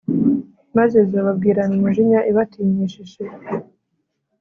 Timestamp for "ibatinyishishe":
2.31-3.21